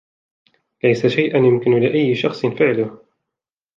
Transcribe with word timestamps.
ليس 0.83 1.05
شيئًا 1.07 1.37
يمكن 1.37 1.71
لأيّ 1.79 2.15
شخص 2.15 2.45
فعله. 2.45 2.99